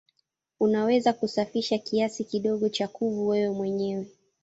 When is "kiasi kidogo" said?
1.77-2.69